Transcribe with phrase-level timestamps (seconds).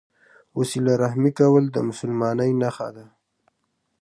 [0.59, 3.05] وسیله رحمي کول د مسلمانۍ نښه ده.